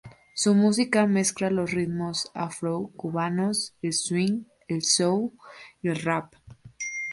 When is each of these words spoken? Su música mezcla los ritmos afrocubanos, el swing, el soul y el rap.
Su 0.33 0.55
música 0.55 1.05
mezcla 1.05 1.51
los 1.51 1.69
ritmos 1.73 2.31
afrocubanos, 2.33 3.75
el 3.83 3.93
swing, 3.93 4.45
el 4.67 4.81
soul 4.81 5.33
y 5.83 5.89
el 5.89 5.97
rap. 6.01 6.33